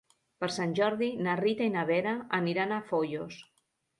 [0.43, 3.37] Per Sant Jordi na Rita i na Vera aniran a Foios.